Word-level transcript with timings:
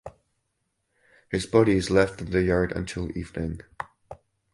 His 1.29 1.45
body 1.45 1.73
is 1.73 1.91
left 1.91 2.21
in 2.21 2.31
the 2.31 2.41
yard 2.41 2.71
until 2.71 3.15
evening. 3.15 3.61